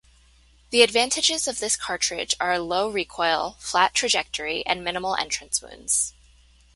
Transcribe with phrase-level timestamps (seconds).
[0.71, 6.15] The advantages of this cartridge are low recoil, flat trajectory, and minimal entrance wounds.